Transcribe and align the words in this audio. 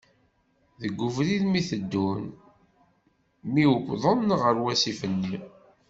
Deg 0.81 0.97
ubrid 1.07 1.43
mi 1.51 1.61
teddun, 1.69 2.21
mi 3.51 3.63
d 3.67 3.71
uwḍen 3.73 4.29
ɣer 4.41 4.55
wasif-nni. 4.63 5.37